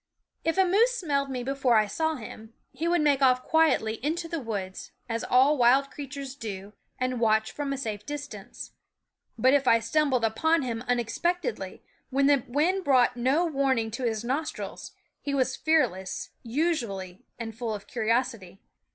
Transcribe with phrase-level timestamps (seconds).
[0.43, 4.27] If a moose smelled me before I saw him, he would make off quietly into
[4.27, 8.71] the woods, as all wild creatures do, and watch from a safe distance.
[9.37, 13.53] But if I stumbled upon him SCHOOL Of unexpectedly, when the wind brought no 1/fiJQiiensw/s
[13.53, 14.91] warnm * n ^ s nos trils,
[15.21, 18.59] he was fearless, usually, and full of curiosity.